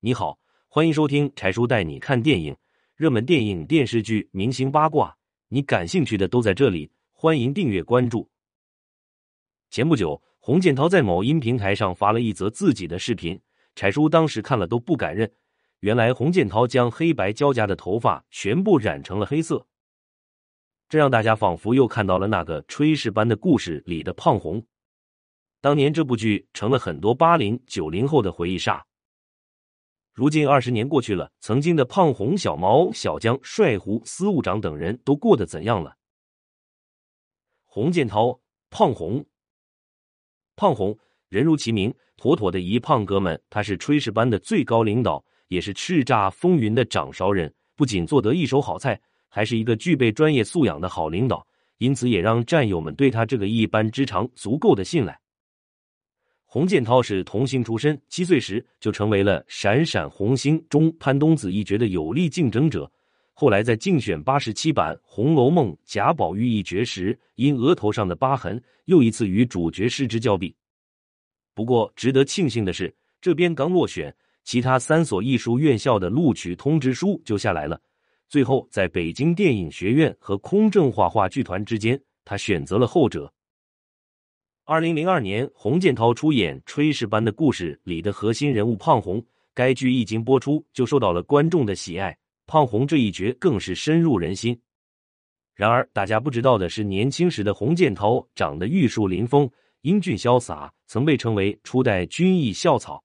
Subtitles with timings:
[0.00, 2.56] 你好，欢迎收听柴叔带你看电影，
[2.94, 5.12] 热门电影、电视剧、明星八卦，
[5.48, 6.88] 你感兴趣的都在这里。
[7.10, 8.30] 欢迎订阅关注。
[9.70, 13.40] 前不久，洪建涛在某音平台上发了一则自己的视频，
[13.74, 15.28] 柴叔当时看了都不敢认。
[15.80, 19.66] 原来洪建涛将黑白交加的头发全部染成了黑色，
[20.88, 24.64] 这让大家仿佛又看到了那个炊事班的故事里的胖红。
[25.60, 28.84] 当年这部剧成了很多八零九零后的回忆杀。
[30.18, 35.96] 如今二十年过去了，曾经的胖红、小毛、小江、帅胡、司务长等人都过得怎样了？
[37.64, 39.24] 洪建涛，胖红，
[40.56, 43.40] 胖红，人如其名，妥妥的一胖哥们。
[43.48, 47.54] 他是炊事班的最高领导，也是叱咤风云的掌勺人。
[47.76, 55.16] 不仅做得一手好菜，还是一个具备专业素养的好领导，因此也让战友们对他这个一班之长足够的信赖。
[56.50, 62.90] 洪建涛是童星出身，七岁时就成为了《闪闪红星》中潘冬子一角的有力竞争者。
[63.34, 70.56] 后来在竞选八十七版《红楼梦》贾宝玉一角时，因额头上的疤痕，又一次与主角失之交臂。
[71.52, 77.78] 不过，值得庆幸的是，这边刚落选，其他三所艺术院校的录取通知书就下来了。
[78.26, 83.30] 最后，在北京电影学院和空政画话剧团之间，他选择了后者。
[84.70, 89.24] 二零零二年，洪建涛出演《炊事班的故事》里的核心人物胖红，
[89.54, 92.14] 该剧一经播出就受到了观众的喜爱，
[92.46, 94.60] 胖红这一角更是深入人心。
[95.54, 103.02] 然而，大家不知道的是，年轻时的洪建涛长得玉树临风、英俊潇洒，曾被称为初代军艺校草。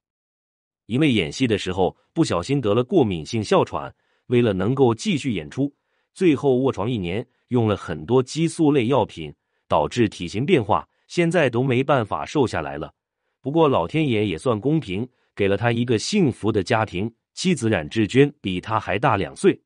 [0.88, 3.89] 因为演戏的时候不小心得了过敏性哮喘，
[4.28, 5.73] 为了能够继续演出，
[6.14, 9.34] 最后卧床一年，用了很多激素类药品，
[9.69, 10.86] 导致体型变化。
[11.16, 12.92] 现在都没办法瘦下来了，
[13.39, 17.14] 不过老天爷也算公平，给了他一个幸福的家庭。
[17.36, 19.61] 妻子冉志娟比他还大两岁，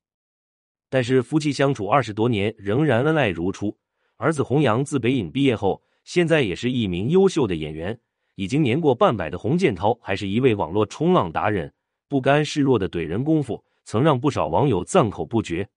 [0.90, 3.78] 但是夫妻相处二十多年，仍然恩爱如初。
[4.18, 7.98] 儿子洪阳自北影毕业后，现在也是一名优秀的演员。
[8.36, 11.74] 已经年过半百的洪建涛，还是一位网络冲浪达人，
[12.10, 15.70] 不甘示弱的怼人功夫，曾让不少网友赞口不绝。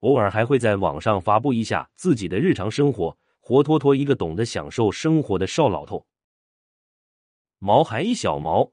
[0.00, 3.16] 偶尔还会在网上发布一下自己的日常生活。
[3.44, 6.06] 活脱脱一个懂得享受生活的少老头。
[7.58, 8.70] 毛孩小毛，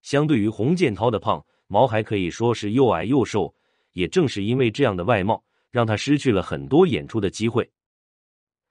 [0.00, 3.54] 相对于洪建涛的胖，毛孩可以说是又矮又瘦。
[3.92, 7.70] 也正是因为这样的外貌，让他失去了很多演出的机会。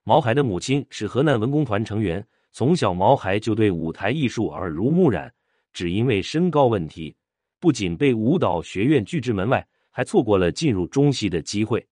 [0.03, 5.33] 毛孩的母亲是河南文工团成员，从小毛孩就对舞台艺术耳濡目染，
[5.71, 7.15] 只因为身高问题，
[7.59, 11.87] 不仅被舞蹈学院拒之门外，还错过了进入中戏的机会。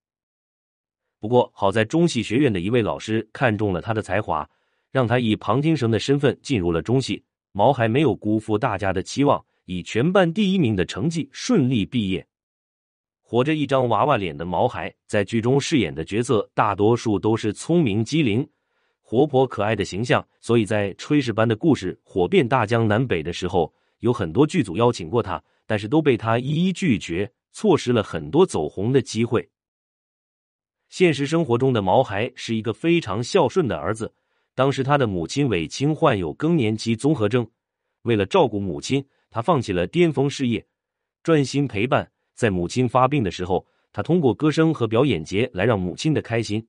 [1.21, 4.49] 不过好在中戏学院的一位老师看中了他的才华，
[4.91, 7.23] 让他以旁听生的身份进入了中戏。
[7.51, 12.25] 毛孩没有辜负大家的期望，以全班第一名的成绩顺利毕业。
[13.21, 18.49] 活着一张娃娃脸的毛孩，在剧中饰演的角色大多数都是聪明机灵、
[19.03, 29.47] 活泼可爱的形象，所以在炊事班的故事火遍大江南北的时候，有很多剧组邀请过他，但是都被他一一拒绝，错失了很多走红的机会。
[30.91, 34.13] 现实生活中的毛孩是一个非常孝顺的儿子。
[34.53, 37.49] 当时他的母亲韦青患有更年期综合征，
[38.01, 40.67] 为了照顾母亲，他放弃了巅峰事业，
[41.23, 42.11] 专心陪伴。
[42.35, 46.67] 在母亲发病的时候，他通过歌声和表演节来让母亲的开心。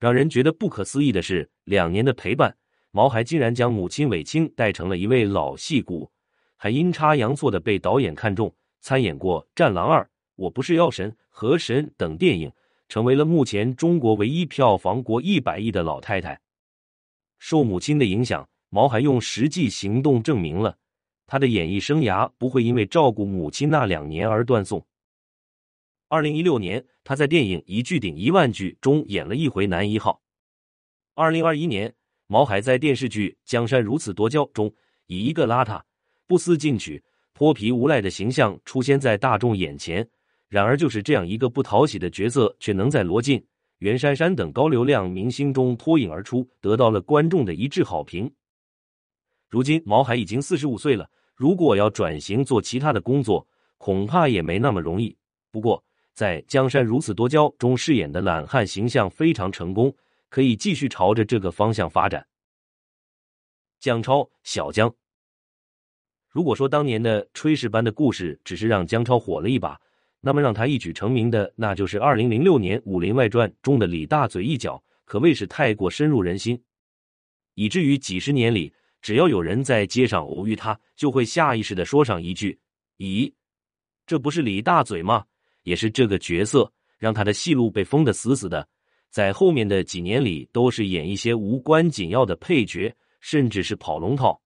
[0.00, 2.52] 让人觉得不可思议的是，两年的陪伴，
[2.90, 6.10] 毛孩竟然将母亲韦青带成了一位老戏骨，
[6.56, 10.00] 还阴差阳错的被导演看中，参演过《战狼二》
[10.34, 12.50] 《我不是药神》《河神》等电影。
[12.92, 16.38] 成为了目前中国唯一票房过一百亿的老太太。
[17.38, 20.76] 受母亲的影响，毛孩用实际行动证明了
[21.26, 24.86] 他的演艺生涯不会因为照顾母亲那两年而断送。
[26.08, 30.20] 二零一六年，他在电影《一句顶一万句》中演了一回男一号。
[31.14, 31.94] 二零二一年，
[32.26, 34.70] 毛孩在电视剧《江山如此多娇》中，
[35.06, 35.80] 以一个邋遢、
[36.26, 40.06] 不思进取、泼皮无赖的形象出现在大众眼前。
[40.52, 43.42] 然而，就是这样一个不讨喜的角色，却能在罗晋、
[43.78, 48.30] 袁姗姗等高流量明星中脱颖而出，得到了观众的一致好评。
[49.48, 55.16] 如今，毛海已经四十五岁了，如果要转型做其他的工作，恐怕也没那么容易。
[55.50, 55.82] 不过，
[56.12, 59.90] 在《江山如此多娇》中饰演的懒汉形象非常成功，
[60.28, 62.26] 可以继续朝着这个方向发展。
[63.80, 64.94] 江超，小江。
[66.28, 69.80] 如果说当年的炊事班的故事只是让江超火了一把，
[70.24, 76.58] 那么让他一举成名的，那就是二零零六年《武林外传》中的李大嘴一角，可谓是太过深入人心，
[77.54, 82.56] 以至于几十年里，只要有人在街上偶遇他，就会下意识的说上一句
[82.98, 83.32] ：“咦，
[84.06, 85.24] 这不是李大嘴吗？”
[85.64, 88.66] 也是这个角色让他的戏路被封的死死的，
[89.10, 94.40] 在后面的几年里都是演一些无关紧要的配角，甚至是跑龙套。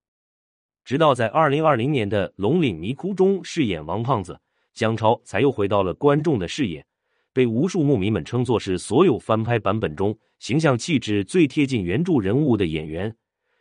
[0.84, 4.40] 直到在二零二零年的《龙岭迷窟》中饰演王胖子，
[4.76, 6.84] 姜超才又回到了观众的视野，
[7.32, 13.16] 被无数幕迷们称作是所有翻拍版本中形象气质最贴近原著人物的演员，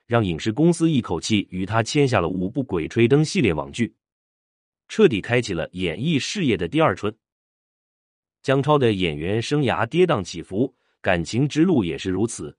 [0.05, 3.95] 让影视公司一口气与他签下了五部《鬼吹灯》系列网剧，
[4.89, 7.15] 彻底开启了演艺事业的第二春。
[8.43, 12.57] 姜超的演员生涯跌宕起伏，感情之路也是如此。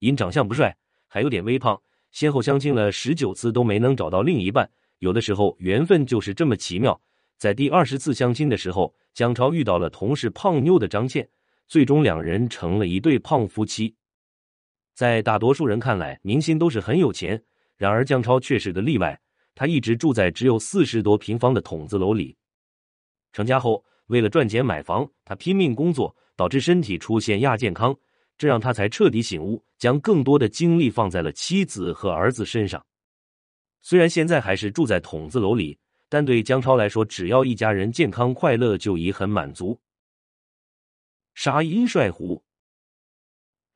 [0.00, 0.76] 因长相不帅，
[1.06, 1.80] 还有点微胖，
[2.10, 4.68] 先后相亲了十九次都没能找到另一半。
[4.98, 7.00] 有的时候缘分就是这么奇妙。
[7.42, 11.28] 在第二十次相亲的时候，姜超遇到了同是胖妞的张倩，
[11.66, 13.92] 最终两人成了一对胖夫妻。
[14.94, 17.42] 在大多数人看来，明星都是很有钱，
[17.76, 19.20] 然而姜超却是个例外。
[19.56, 22.36] 他一直住在只有四十多平方的筒子楼里。
[23.32, 23.84] 成家后。
[24.06, 27.96] 为了赚钱买房，他拼命工作，导致身体出现亚健康，
[28.36, 32.84] 这让他才彻底醒悟，将更多的精力放在了妻子和儿子身上。
[33.80, 35.78] 虽然现在还是住在筒子楼里，
[36.12, 39.80] 但对姜超来说，只要一家人健康快乐就已很满足。
[41.32, 42.44] 沙溢帅胡，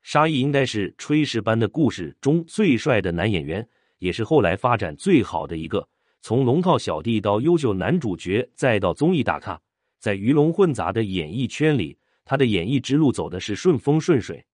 [0.03, 3.67] 沙溢应该是《炊事班的故事》中最帅的男演员，
[3.97, 5.89] 也是后来发展最好的一个，
[6.21, 9.59] 从龙套小弟到优秀男主角，再到综艺大咖。
[9.97, 14.45] 在鱼龙混杂的演艺圈里，他的演艺之路走的是顺风顺水。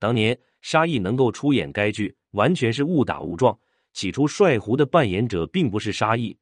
[0.00, 3.56] 当年沙溢能够出演该剧，完全是误打误撞。
[3.92, 6.36] 起初帅胡的扮演者并不是沙溢，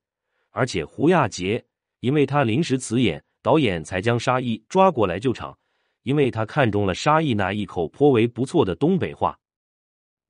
[0.56, 1.62] 而且胡亚杰，
[2.00, 5.56] 因为他临时辞演，导演才将沙溢抓过来救场。
[6.02, 9.38] 因为他看中了沙溢那一口颇为不错的东北话，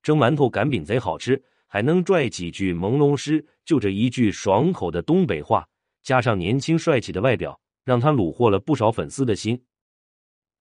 [0.03, 3.47] 蒸馒头擀饼贼好吃，还能拽几句朦胧诗。
[3.65, 5.65] 就这一句爽口的东北话，
[6.03, 7.57] 加上年轻帅气的外表。
[7.85, 9.57] 让他虏获了不少粉丝的心。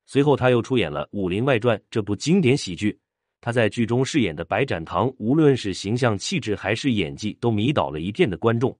[0.05, 2.95] 随后，他又出演了《武林外传》这部经典喜剧。
[3.41, 8.77] 他在剧中饰演的白展堂，无论是形象气质还是演技，都迷倒了一片的观众。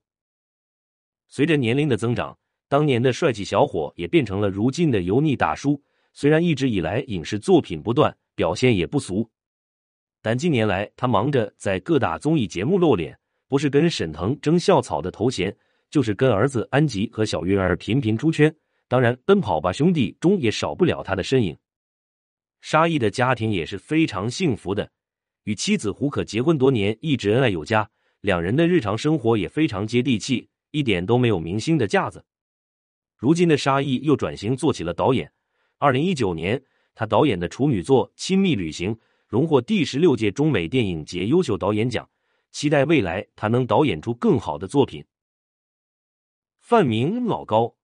[1.28, 2.36] 随着年龄的增长，
[2.68, 5.82] 当年的帅气小伙也变成了如今的油腻大叔。
[6.12, 9.28] 虽然一直以来影视作品不断，表现也不俗，
[10.22, 13.18] 但近年来他忙着在各大综艺节目露脸，
[13.48, 15.56] 不是跟沈腾争校草的头衔。
[15.88, 18.52] 就是跟儿子安吉和小鱼儿频频出圈，
[18.88, 21.56] 当然《奔跑吧兄弟》中也少不了他的身影。
[22.60, 24.90] 沙溢的家庭也是非常幸福的，
[25.44, 27.88] 与妻子胡可结婚多年，一直恩爱有加，
[28.20, 32.24] 两人的日常生活也非常接地气，一点都没有明星的架子。
[33.16, 35.32] 如今的沙溢又转型做起了导演，
[35.78, 36.62] 二零一九年
[36.94, 38.94] 他导演的处女作《亲密旅行》
[39.26, 42.08] 荣获第十六届中美电影节优秀导演奖，
[42.50, 45.04] 期待未来他能导演出更好的作品。
[46.60, 47.74] 范明老高，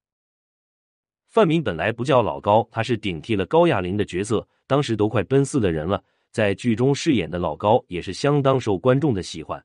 [1.28, 9.64] 范明本来不叫老高，他是顶替了高亚麟的角色，当时都快奔四的人了，在剧中饰演的老高也是相当受观众的喜欢。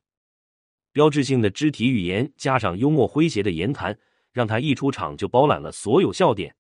[0.98, 3.96] 标志性的肢体语言加上幽默诙谐的言谈，
[4.34, 6.56] 让他一出场就包揽了所有笑点。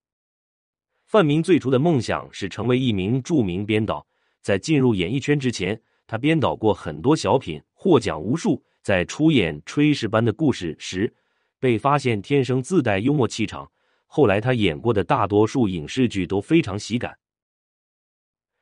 [1.07, 4.05] 范明最初的梦想是成为一名著名编导，
[4.43, 8.63] 在进入演艺圈之前，他编导过很多小品，获奖无数。
[8.83, 11.11] 在出演《炊事班的故事》时。
[11.59, 13.71] 被发现天生自带幽默气场，
[14.05, 17.17] 后来他演过的大多数影视剧都非常喜感。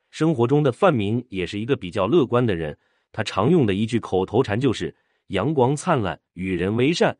[0.08, 2.78] 生活中的范明也是一个比较乐观的人，
[3.12, 4.96] 他常用的一句口头禅就是
[5.28, 7.16] “阳光灿烂，与人为善”。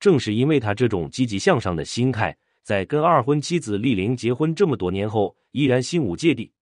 [0.00, 6.52] 正是因为他这种积极向上的心态，在跟二婚妻子丽玲结婚这么多年后，依然心无芥蒂。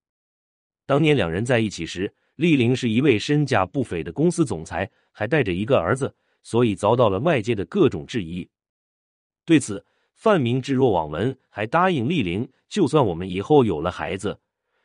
[0.86, 6.14] 当年两人在一起时，丽玲是一位身价不菲的公司总裁，还带着一个儿子。
[6.46, 8.46] 所以遭到了外界的各种质疑。
[9.46, 9.82] 对此，
[10.14, 14.38] 范明置若罔闻，还答应丽玲，就算我们以后有了孩子，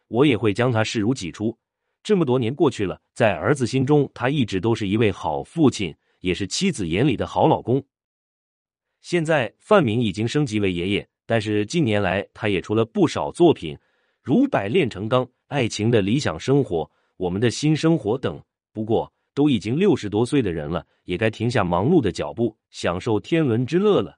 [0.07, 1.57] 我也会将他视如己出。
[2.01, 7.83] 这么多年过去了，在儿子心中，他一直都是一位好父亲，也是妻子眼里的好老公。
[9.01, 13.77] 现在，范明已经升级为爷爷，但是近年来，他也出了不少作品，
[14.21, 16.83] 如《百炼成钢》《爱情的理想生活》
[17.17, 18.41] 《我们的新生活》等。
[18.73, 24.17] 不过，都已经六十多岁的人了，也该停下忙碌的脚步，享受天伦之乐了。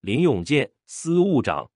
[0.00, 1.70] 林永健，司务长。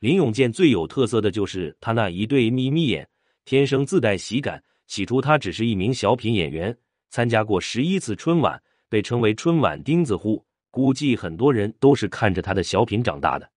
[0.00, 3.08] 林永健最有特色的就是他那一对眯眯眼，
[3.46, 4.62] 天生自带喜感。
[4.88, 6.76] 起初他只是一名小品演员，
[7.10, 10.44] 参加过十一次春晚，被称为春晚钉子户。
[10.72, 13.48] 估计很多人都是看着他的小品长大的。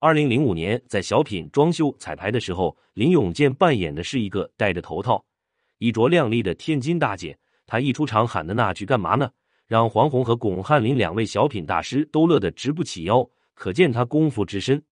[0.00, 5.22] 二零零五年，在小品装修彩排的时候，林永健扮演的是一个戴着头套。
[5.78, 7.38] 衣着靓丽的天津大姐。
[7.66, 9.30] 她一出场喊的那句“干嘛呢”，
[9.68, 14.82] 让黄宏和巩汉林两位小品大师都乐得直不起腰，可见她功夫之深。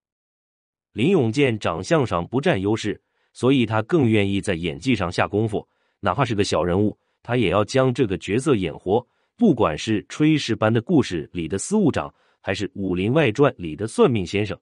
[0.92, 3.00] 林永健长相上不占优势，
[3.32, 5.66] 所以他更愿意在演技上下功夫，
[6.00, 9.06] 哪怕是个小人物，他也要将这个角色演活。
[9.36, 14.56] 不管是《炊事班的故事》里的司务长，还是《武林外传》里的算命先生，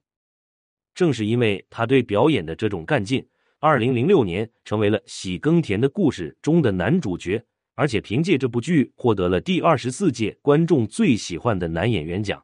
[0.95, 3.23] 正是因为他对表演的这种干劲，
[3.59, 7.43] 二零零六年成为了《喜耕田的故事》中的男主角，
[7.75, 12.43] 而且凭借这部剧获得了第二十四届观众最喜欢的男演员奖。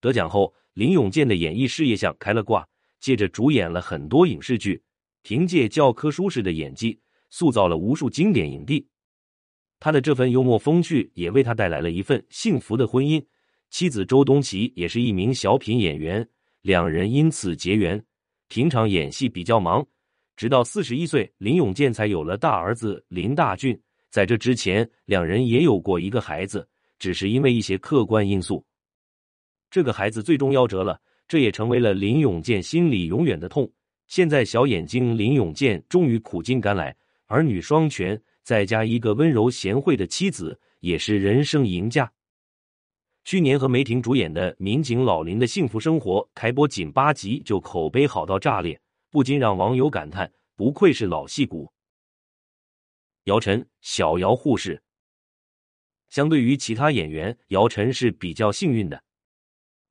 [0.00, 2.66] 得奖后，林永健的演艺事业像开了挂，
[2.98, 4.82] 接着主演了很多影视剧，
[5.24, 7.00] 凭借教科书式的演技，
[7.30, 8.86] 塑造了无数经典影帝。
[9.80, 13.24] 他的这份幽默风趣也为他带来了一份幸福的婚姻，
[13.70, 16.28] 妻子周冬琪也是一名小品演员，
[16.60, 18.00] 两人因此结缘。
[18.48, 19.84] 平常演戏比较忙，
[20.36, 23.80] 直到四十一岁，林永健才有了大儿子林大俊。
[24.10, 28.62] 在这之前，两人也有过一个孩子，只是因为一些客观因素，
[29.70, 33.72] 这个孩子最终夭折了，这也成为了林永健心里永远的痛。
[34.06, 36.96] 现在小眼睛林永健终于苦尽甘来，
[37.26, 38.22] 儿女双全。
[38.42, 42.12] 再加一个温柔贤惠的妻子，也是人生赢家。
[43.24, 51.72] 去年和梅婷主演的《民警老林的幸福生活》开播仅八集就口碑好到炸裂，不禁让网友感叹：不愧是老戏骨。
[53.22, 54.82] 姚晨，小姚护士。
[56.10, 59.02] 相对于其他演员，姚晨是比较幸运的。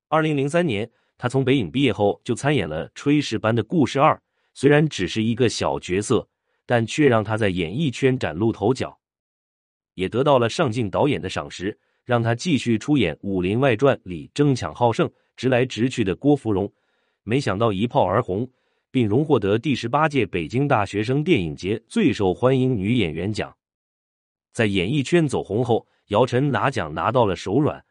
[0.06, 4.14] 二零零三年，他从北影毕业后就参演了《炊事班的故事二》，
[4.52, 6.28] 虽然只是一个小角色。
[6.66, 8.98] 但却让他在演艺圈崭露头角，
[9.96, 16.72] 也得到了上镜导演的赏识，让他继续出演《武林外传》里争强好胜、直来直去的郭芙蓉。
[17.22, 18.50] 没想到一炮而红，
[18.90, 23.54] 并荣获得第十八届北京大学生电影节最受欢迎女演员奖。
[24.50, 27.84] 在演艺圈走红后，姚晨拿奖拿到了手软。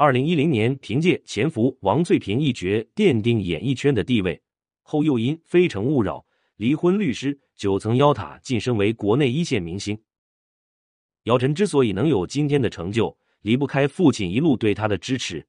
[0.00, 4.40] 二零一零年凭借《潜伏》王翠萍一角奠定演艺圈的地位，
[4.80, 6.18] 后又因《非诚勿扰》。
[6.54, 10.00] 离婚律师九层妖塔晋升为国内一线明星。
[11.24, 15.44] 姚晨之所以能有今天的成就，离不开父亲一路对他的支持。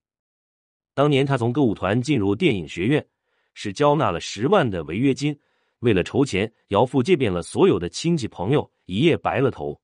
[0.95, 3.07] 当年他从歌舞团进入电影学院，
[3.53, 5.39] 是交纳了十万的违约金。
[5.81, 9.79] 为了筹钱，姚父借遍了所有的亲戚朋友，一夜白了头。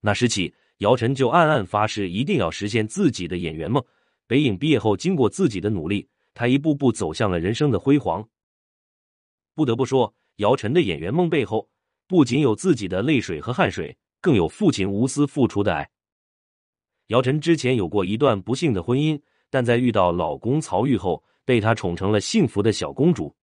[0.00, 3.84] 那时起，姚晨就暗暗发誓，一定要实现自己的演员梦。
[4.26, 8.26] 北影毕业后，经过自己的努力，他一步步走向了人生的辉煌。
[9.54, 10.14] 不得不说。
[10.36, 11.68] 姚晨的演员梦背后，
[12.06, 15.90] 不仅有自己的泪水和汗水，更有父亲无私付出的爱。
[17.08, 19.20] 姚晨之前有过一段不幸的婚姻，
[19.50, 23.34] 但在遇到老公曹郁后，被他宠成了幸福的小公主。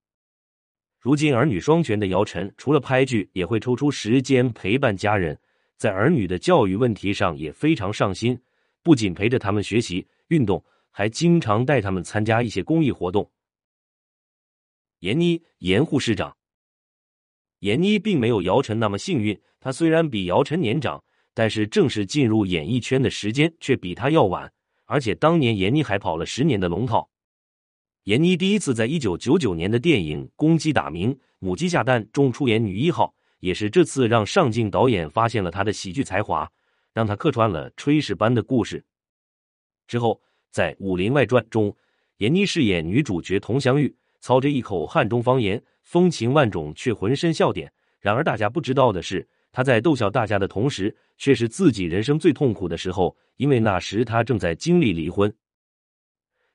[1.02, 5.38] 如今儿女双全的姚晨，除了拍剧，也会抽出时间陪伴家人，
[5.78, 8.40] 在儿女的教育问题上也非常上心，
[8.82, 13.30] 不仅陪着他们学习运动，还经常带他们参加一些公益活动。
[15.00, 16.36] 闫妮，严护士长。
[17.60, 21.04] 闫妮并没有姚晨那么幸运，她虽然比姚晨年长，
[21.34, 24.52] 但是正式进入演艺圈的时间却比她要晚，
[24.86, 27.10] 而且当年闫妮还跑了十年的龙套。
[28.04, 36.52] 闫妮第一次在一九九九年的电影《公鸡打鸣，母鸡下蛋》中出演女一号，也是这次让上镜导演发现了他的喜剧才华，
[36.92, 38.84] 让他客串了炊事班的故事。
[39.86, 41.72] 之后，在《武林外传》中，
[42.18, 45.62] 闫妮饰演女主角佟湘玉，操着一口汉中方言。
[45.84, 47.72] 风情万种，却浑身笑点。
[48.00, 53.16] 然而，大家不知道的是，她在逗笑大家的同时，却是自己人生最痛苦的时候。
[53.38, 55.32] 因为那时她正在经历离婚。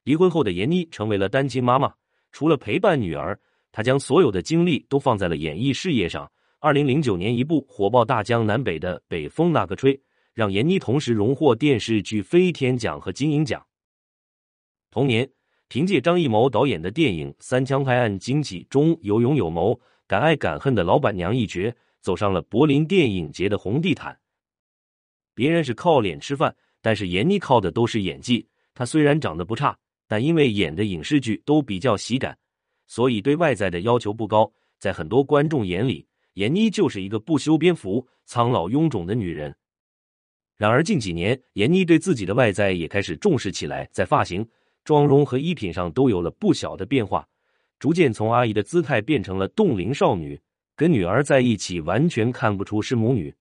[0.03, 1.95] 离婚后的闫妮成为了单亲妈妈，
[2.33, 3.39] 除了陪伴女儿，
[3.71, 6.29] 她将所有的精力都放在了演艺事业上。
[6.63, 9.97] 二零零九年，一部火爆大江南北的《北风那个吹》，
[10.35, 13.67] 让闫妮同时荣获电视剧飞天奖和金鹰奖。
[14.91, 15.29] 同年。
[15.73, 24.19] 凭借张艺谋导演的电影《三枪拍案惊奇》中有勇有谋、敢爱敢恨的老板娘一角，走上了柏林电影节的红地毯。
[25.33, 26.53] 别人是靠脸吃饭，
[26.83, 28.45] 但是闫妮靠的都是演技。
[28.75, 32.37] 她虽然长得不差，但因为演的影视剧都比较喜感，
[32.89, 34.53] 所以对外在的要求不高。
[34.81, 39.55] 在很多观众眼里，闫妮就是一个不修边幅、苍老臃肿的女人。
[40.57, 44.47] 然而近几年，闫妮对自己的外在也开始重视起来，在发型。
[44.83, 47.29] 妆容和衣品上都有了不小的变化，
[47.79, 50.41] 逐渐从阿姨的姿态变成了冻龄少女。
[50.75, 53.35] 跟女儿在一起，完全看不出是母女。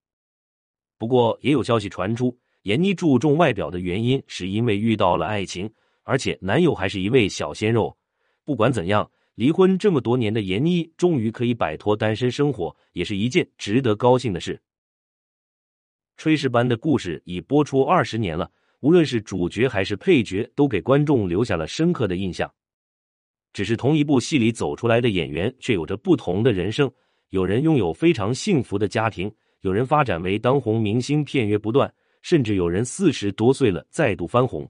[0.97, 5.71] 不过，也有消息传出，闫妮注重外表的原因是因为遇到了爱情，
[6.03, 7.95] 而且男友还是一位小鲜肉。
[8.43, 14.61] 不管怎样，离婚这么多年的闫妮终于可以摆脱单身生活，也是一件值得高兴的事。
[16.17, 22.53] 炊事班的故事已播出二十年了，无论是主角还是配角，都给观众留下了深刻的印象。
[23.53, 26.91] 只是同一部戏里走出来的演员，却有着不同的人生。
[27.29, 31.89] 有人拥有非常幸福的家庭，有人发展为当红明星，片约不断，
[32.21, 34.69] 甚至有人四十多岁了再度翻红。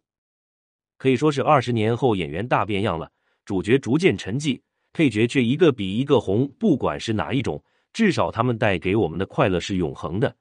[1.00, 3.12] 可以说是二十年后演员大变样了，
[3.50, 4.62] 主角逐渐沉寂，
[4.94, 6.48] 配角却一个比一个红。
[6.60, 7.60] 不管是哪一种，
[7.92, 10.36] 至少他们带给我们的快乐是永恒的。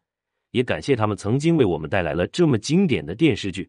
[0.50, 3.66] 也感谢他们曾经为我们带来了这么经典的电视剧。